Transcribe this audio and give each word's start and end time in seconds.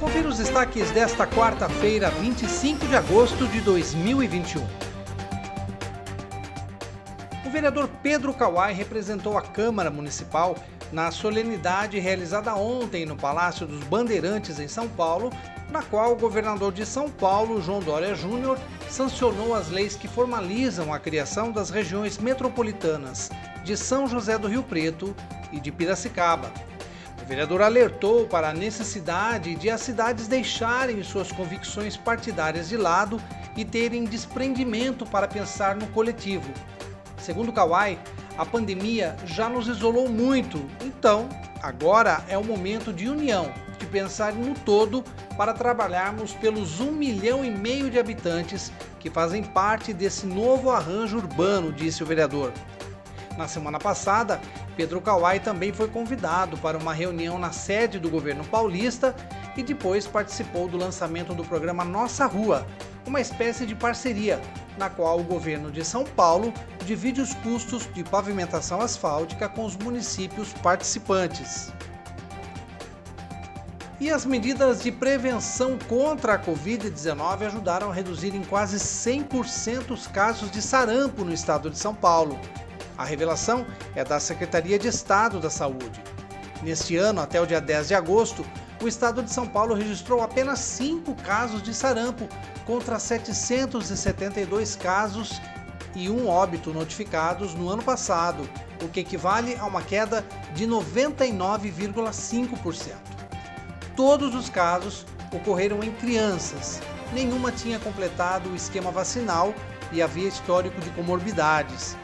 Confira 0.00 0.28
os 0.28 0.38
destaques 0.38 0.92
desta 0.92 1.26
quarta-feira, 1.26 2.08
25 2.08 2.86
de 2.86 2.94
agosto 2.94 3.48
de 3.48 3.60
2021. 3.60 4.64
O 7.44 7.50
vereador 7.50 7.90
Pedro 8.00 8.32
Kawai 8.32 8.72
representou 8.72 9.36
a 9.36 9.42
Câmara 9.42 9.90
Municipal 9.90 10.56
na 10.92 11.10
solenidade 11.10 11.98
realizada 11.98 12.54
ontem 12.54 13.04
no 13.04 13.16
Palácio 13.16 13.66
dos 13.66 13.82
Bandeirantes, 13.84 14.60
em 14.60 14.68
São 14.68 14.88
Paulo, 14.88 15.32
na 15.68 15.82
qual 15.82 16.12
o 16.12 16.16
governador 16.16 16.72
de 16.72 16.86
São 16.86 17.10
Paulo, 17.10 17.60
João 17.60 17.80
Dória 17.80 18.14
Júnior, 18.14 18.56
sancionou 18.88 19.52
as 19.52 19.68
leis 19.68 19.96
que 19.96 20.06
formalizam 20.06 20.94
a 20.94 21.00
criação 21.00 21.50
das 21.50 21.70
regiões 21.70 22.18
metropolitanas 22.18 23.30
de 23.64 23.76
São 23.76 24.06
José 24.06 24.38
do 24.38 24.46
Rio 24.46 24.62
Preto 24.62 25.12
e 25.50 25.58
de 25.58 25.72
Piracicaba 25.72 26.52
vereador 27.28 27.60
alertou 27.60 28.26
para 28.26 28.48
a 28.48 28.54
necessidade 28.54 29.54
de 29.54 29.68
as 29.68 29.82
cidades 29.82 30.26
deixarem 30.26 31.02
suas 31.02 31.30
convicções 31.30 31.94
partidárias 31.94 32.70
de 32.70 32.76
lado 32.78 33.20
e 33.54 33.66
terem 33.66 34.04
desprendimento 34.04 35.04
para 35.04 35.28
pensar 35.28 35.76
no 35.76 35.86
coletivo. 35.88 36.50
Segundo 37.18 37.52
Kawai, 37.52 37.98
a 38.38 38.46
pandemia 38.46 39.14
já 39.26 39.46
nos 39.46 39.68
isolou 39.68 40.08
muito, 40.08 40.64
então 40.82 41.28
agora 41.62 42.24
é 42.28 42.38
o 42.38 42.44
momento 42.44 42.94
de 42.94 43.10
união, 43.10 43.52
de 43.78 43.84
pensar 43.84 44.32
no 44.32 44.54
todo 44.54 45.04
para 45.36 45.52
trabalharmos 45.52 46.32
pelos 46.32 46.80
um 46.80 46.92
milhão 46.92 47.44
e 47.44 47.50
meio 47.50 47.90
de 47.90 47.98
habitantes 47.98 48.72
que 48.98 49.10
fazem 49.10 49.42
parte 49.42 49.92
desse 49.92 50.24
novo 50.24 50.70
arranjo 50.70 51.18
urbano, 51.18 51.74
disse 51.74 52.02
o 52.02 52.06
vereador. 52.06 52.54
Na 53.36 53.46
semana 53.46 53.78
passada, 53.78 54.40
Pedro 54.78 55.00
Kawai 55.00 55.40
também 55.40 55.72
foi 55.72 55.88
convidado 55.88 56.56
para 56.58 56.78
uma 56.78 56.94
reunião 56.94 57.36
na 57.36 57.50
sede 57.50 57.98
do 57.98 58.08
governo 58.08 58.44
paulista 58.44 59.12
e 59.56 59.62
depois 59.64 60.06
participou 60.06 60.68
do 60.68 60.78
lançamento 60.78 61.34
do 61.34 61.44
programa 61.44 61.84
Nossa 61.84 62.26
Rua, 62.26 62.64
uma 63.04 63.20
espécie 63.20 63.66
de 63.66 63.74
parceria 63.74 64.40
na 64.78 64.88
qual 64.88 65.18
o 65.18 65.24
governo 65.24 65.72
de 65.72 65.84
São 65.84 66.04
Paulo 66.04 66.54
divide 66.86 67.20
os 67.20 67.34
custos 67.34 67.92
de 67.92 68.04
pavimentação 68.04 68.80
asfáltica 68.80 69.48
com 69.48 69.64
os 69.64 69.76
municípios 69.76 70.52
participantes. 70.52 71.72
E 73.98 74.12
as 74.12 74.24
medidas 74.24 74.80
de 74.80 74.92
prevenção 74.92 75.76
contra 75.88 76.34
a 76.34 76.38
Covid-19 76.38 77.46
ajudaram 77.46 77.90
a 77.90 77.92
reduzir 77.92 78.32
em 78.32 78.44
quase 78.44 78.76
100% 78.76 79.90
os 79.90 80.06
casos 80.06 80.52
de 80.52 80.62
sarampo 80.62 81.24
no 81.24 81.34
estado 81.34 81.68
de 81.68 81.76
São 81.76 81.92
Paulo. 81.92 82.38
A 82.98 83.04
revelação 83.04 83.64
é 83.94 84.04
da 84.04 84.18
Secretaria 84.18 84.76
de 84.76 84.88
Estado 84.88 85.38
da 85.38 85.48
Saúde. 85.48 86.02
Neste 86.64 86.96
ano, 86.96 87.20
até 87.20 87.40
o 87.40 87.46
dia 87.46 87.60
10 87.60 87.86
de 87.86 87.94
agosto, 87.94 88.44
o 88.82 88.88
estado 88.88 89.22
de 89.22 89.32
São 89.32 89.46
Paulo 89.46 89.72
registrou 89.72 90.20
apenas 90.20 90.58
5 90.58 91.14
casos 91.22 91.62
de 91.62 91.72
sarampo, 91.72 92.28
contra 92.66 92.98
772 92.98 94.74
casos 94.74 95.40
e 95.94 96.10
um 96.10 96.28
óbito 96.28 96.72
notificados 96.72 97.54
no 97.54 97.68
ano 97.68 97.84
passado, 97.84 98.50
o 98.82 98.88
que 98.88 98.98
equivale 98.98 99.56
a 99.56 99.66
uma 99.66 99.82
queda 99.82 100.26
de 100.52 100.66
99,5%. 100.66 102.96
Todos 103.94 104.34
os 104.34 104.50
casos 104.50 105.06
ocorreram 105.32 105.84
em 105.84 105.92
crianças, 105.92 106.80
nenhuma 107.12 107.52
tinha 107.52 107.78
completado 107.78 108.50
o 108.50 108.56
esquema 108.56 108.90
vacinal 108.90 109.54
e 109.92 110.02
havia 110.02 110.26
histórico 110.26 110.80
de 110.80 110.90
comorbidades. 110.90 111.96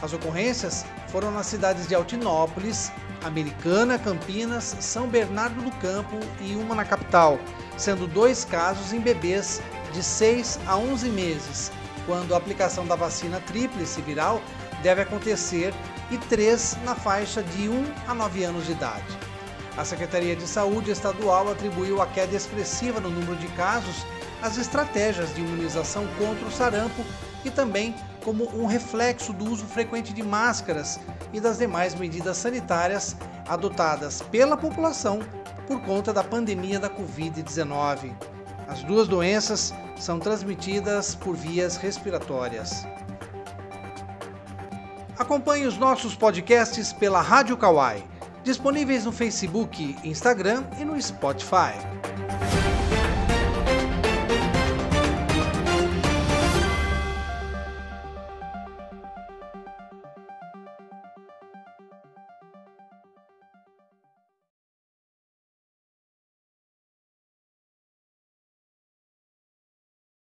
As 0.00 0.12
ocorrências 0.12 0.84
foram 1.08 1.30
nas 1.30 1.46
cidades 1.46 1.88
de 1.88 1.94
Altinópolis, 1.94 2.92
Americana, 3.24 3.98
Campinas, 3.98 4.76
São 4.80 5.08
Bernardo 5.08 5.60
do 5.60 5.70
Campo 5.78 6.18
e 6.40 6.54
uma 6.54 6.74
na 6.74 6.84
capital, 6.84 7.38
sendo 7.76 8.06
dois 8.06 8.44
casos 8.44 8.92
em 8.92 9.00
bebês 9.00 9.60
de 9.92 10.02
6 10.02 10.60
a 10.66 10.76
11 10.76 11.08
meses, 11.08 11.72
quando 12.06 12.34
a 12.34 12.38
aplicação 12.38 12.86
da 12.86 12.94
vacina 12.94 13.40
tríplice 13.40 14.00
viral 14.02 14.40
deve 14.82 15.02
acontecer, 15.02 15.74
e 16.10 16.16
três 16.16 16.76
na 16.84 16.94
faixa 16.94 17.42
de 17.42 17.68
1 17.68 17.84
a 18.06 18.14
9 18.14 18.44
anos 18.44 18.66
de 18.66 18.72
idade. 18.72 19.18
A 19.76 19.84
Secretaria 19.84 20.34
de 20.34 20.46
Saúde 20.46 20.90
Estadual 20.90 21.50
atribuiu 21.50 22.00
a 22.00 22.06
queda 22.06 22.34
expressiva 22.34 22.98
no 22.98 23.10
número 23.10 23.36
de 23.36 23.46
casos 23.48 24.06
às 24.42 24.56
estratégias 24.56 25.34
de 25.34 25.40
imunização 25.40 26.06
contra 26.18 26.46
o 26.46 26.50
sarampo 26.50 27.04
e 27.44 27.50
também 27.50 27.94
como 28.28 28.44
um 28.54 28.66
reflexo 28.66 29.32
do 29.32 29.50
uso 29.50 29.64
frequente 29.64 30.12
de 30.12 30.22
máscaras 30.22 31.00
e 31.32 31.40
das 31.40 31.56
demais 31.56 31.94
medidas 31.94 32.36
sanitárias 32.36 33.16
adotadas 33.48 34.20
pela 34.20 34.54
população 34.54 35.20
por 35.66 35.80
conta 35.80 36.12
da 36.12 36.22
pandemia 36.22 36.78
da 36.78 36.90
Covid-19. 36.90 38.14
As 38.68 38.82
duas 38.82 39.08
doenças 39.08 39.72
são 39.96 40.18
transmitidas 40.18 41.14
por 41.14 41.34
vias 41.34 41.78
respiratórias. 41.78 42.86
Acompanhe 45.18 45.66
os 45.66 45.78
nossos 45.78 46.14
podcasts 46.14 46.92
pela 46.92 47.22
Rádio 47.22 47.56
Kawai, 47.56 48.04
disponíveis 48.44 49.06
no 49.06 49.12
Facebook, 49.12 49.96
Instagram 50.04 50.64
e 50.78 50.84
no 50.84 51.00
Spotify. 51.00 51.72